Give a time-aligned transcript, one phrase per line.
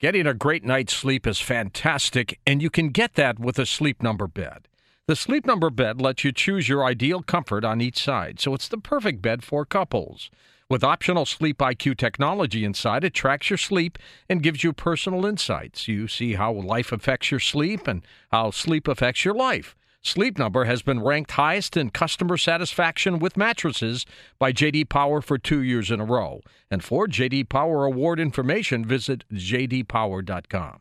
[0.00, 4.02] Getting a great night's sleep is fantastic, and you can get that with a Sleep
[4.02, 4.66] Number bed.
[5.06, 8.66] The Sleep Number bed lets you choose your ideal comfort on each side, so it's
[8.66, 10.30] the perfect bed for couples.
[10.70, 15.86] With optional Sleep IQ technology inside, it tracks your sleep and gives you personal insights.
[15.86, 19.76] You see how life affects your sleep and how sleep affects your life.
[20.02, 24.06] Sleep Number has been ranked highest in customer satisfaction with mattresses
[24.38, 26.40] by JD Power for 2 years in a row.
[26.70, 30.80] And for JD Power award information, visit jdpower.com.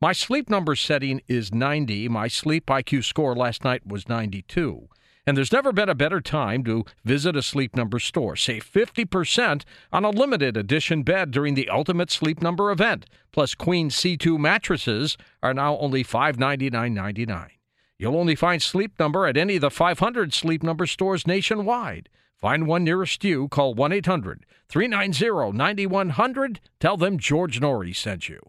[0.00, 2.08] My sleep number setting is 90.
[2.08, 4.88] My sleep IQ score last night was 92.
[5.26, 8.36] And there's never been a better time to visit a Sleep Number store.
[8.36, 13.04] Save 50% on a limited edition bed during the Ultimate Sleep Number event.
[13.30, 17.59] Plus, Queen C2 mattresses are now only $599.99.
[18.00, 22.08] You'll only find Sleep Number at any of the 500 Sleep Number stores nationwide.
[22.34, 23.46] Find one nearest you.
[23.48, 26.60] Call 1 800 390 9100.
[26.80, 28.40] Tell them George Noory sent you.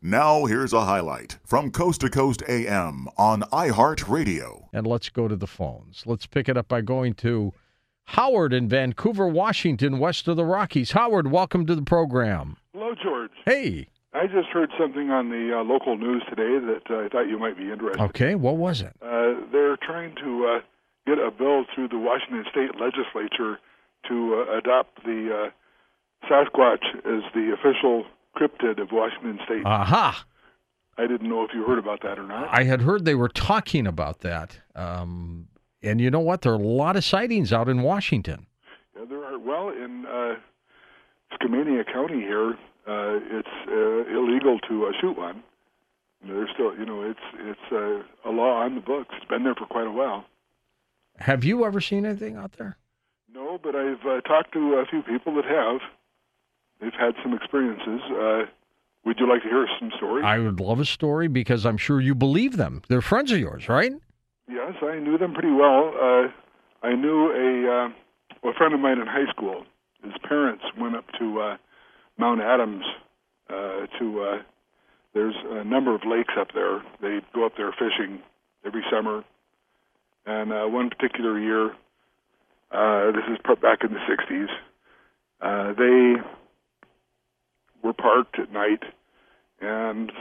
[0.00, 4.68] Now, here's a highlight from Coast to Coast AM on iHeartRadio.
[4.72, 6.04] And let's go to the phones.
[6.06, 7.52] Let's pick it up by going to
[8.04, 10.92] Howard in Vancouver, Washington, west of the Rockies.
[10.92, 12.56] Howard, welcome to the program.
[12.72, 13.32] Hello, George.
[13.44, 13.88] Hey.
[14.16, 17.38] I just heard something on the uh, local news today that uh, I thought you
[17.38, 18.00] might be interested.
[18.00, 18.06] In.
[18.06, 18.96] Okay, what was it?
[19.02, 20.60] Uh, they're trying to uh,
[21.06, 23.58] get a bill through the Washington State Legislature
[24.08, 29.66] to uh, adopt the uh, Sasquatch as the official cryptid of Washington State.
[29.66, 30.24] Aha.
[30.96, 32.48] I didn't know if you heard about that or not.
[32.50, 34.58] I had heard they were talking about that.
[34.74, 35.48] Um,
[35.82, 36.40] and you know what?
[36.40, 38.46] There are a lot of sightings out in Washington.
[38.96, 39.38] Yeah, there are.
[39.38, 40.36] Well, in uh,
[41.36, 42.56] Skamania County here,
[42.86, 45.42] uh, it's uh, illegal to uh, shoot one.
[46.26, 49.14] There's still, you know, it's it's uh, a law on the books.
[49.16, 50.24] It's been there for quite a while.
[51.18, 52.76] Have you ever seen anything out there?
[53.32, 55.80] No, but I've uh, talked to a few people that have.
[56.80, 58.00] They've had some experiences.
[58.10, 58.42] Uh,
[59.04, 60.24] would you like to hear some stories?
[60.26, 62.82] I would love a story because I'm sure you believe them.
[62.88, 63.92] They're friends of yours, right?
[64.48, 65.92] Yes, I knew them pretty well.
[66.00, 66.28] Uh,
[66.86, 69.64] I knew a, uh, a friend of mine in high school.
[70.02, 71.56] His parents went up to uh,
[72.18, 72.84] Mount Adams
[73.50, 74.22] uh, to.
[74.22, 74.42] Uh,
[75.14, 76.82] there's a number of lakes up there.
[77.00, 78.20] They go up there fishing
[78.66, 79.24] every summer,
[80.26, 81.70] and uh, one particular year,
[82.70, 84.48] uh, this is back in the '60s,
[85.40, 86.20] uh, they
[87.82, 88.82] were parked at night
[89.60, 90.12] and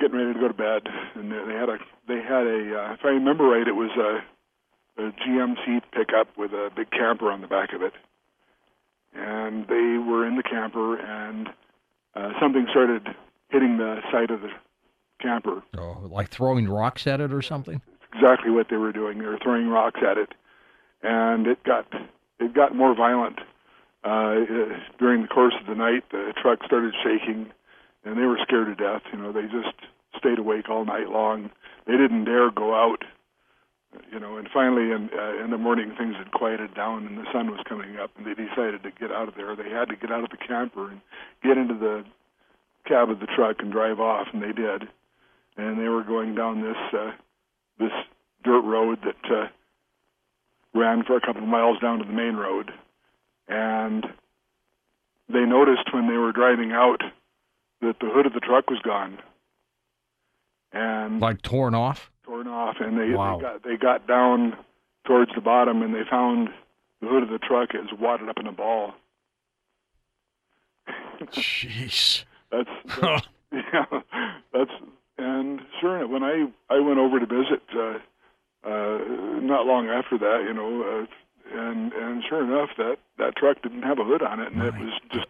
[0.00, 0.82] getting ready to go to bed,
[1.14, 5.02] and they had a they had a uh, if I remember right, it was a,
[5.02, 7.92] a GMC pickup with a big camper on the back of it,
[9.18, 11.48] and they were in the camper, and
[12.14, 13.06] uh, something started
[13.48, 14.50] hitting the side of the
[15.20, 15.62] camper.
[15.76, 17.80] Oh, like throwing rocks at it or something?
[18.14, 19.18] Exactly what they were doing.
[19.18, 20.30] They were throwing rocks at it,
[21.02, 21.86] and it got
[22.38, 23.40] it got more violent.
[24.04, 24.46] Uh,
[24.98, 27.50] during the course of the night, the truck started shaking,
[28.04, 29.02] and they were scared to death.
[29.12, 29.74] You know, they just
[30.16, 31.50] stayed awake all night long.
[31.86, 33.04] They didn't dare go out.
[34.12, 37.24] You know, and finally, in uh, in the morning, things had quieted down, and the
[37.32, 39.56] sun was coming up, and they decided to get out of there.
[39.56, 41.00] They had to get out of the camper and
[41.42, 42.04] get into the
[42.86, 44.88] cab of the truck and drive off, and they did.
[45.56, 47.12] And they were going down this uh,
[47.78, 47.92] this
[48.44, 49.48] dirt road that uh,
[50.74, 52.70] ran for a couple of miles down to the main road,
[53.48, 54.06] and
[55.28, 57.02] they noticed when they were driving out
[57.80, 59.18] that the hood of the truck was gone,
[60.72, 62.10] and Like torn off?
[62.28, 63.36] Torn off, and they, Wow.
[63.38, 64.56] they got they got down
[65.06, 66.48] towards the bottom, and they found
[67.00, 68.92] the hood of the truck is wadded up in a ball.
[71.32, 72.24] Jeez.
[72.50, 72.68] That's,
[73.02, 73.84] that's yeah,
[74.54, 74.70] that's
[75.18, 77.98] and sure enough, when I I went over to visit uh,
[78.66, 78.98] uh,
[79.42, 83.82] not long after that, you know, uh, and and sure enough, that that truck didn't
[83.82, 85.26] have a hood on it, and it was just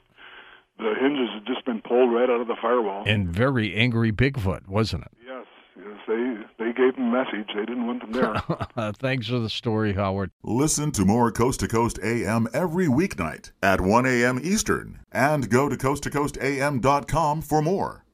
[0.78, 3.02] the hinges had just been pulled right out of the firewall.
[3.04, 5.10] and very angry Bigfoot, wasn't it?
[5.26, 6.36] yes, yes, they
[6.78, 7.48] gave them a message.
[7.54, 8.92] They didn't want them there.
[8.94, 10.30] Thanks for the story, Howard.
[10.42, 14.38] Listen to more Coast to Coast AM every weeknight at 1 a.m.
[14.42, 18.04] Eastern and go to coasttocoastam.com for more.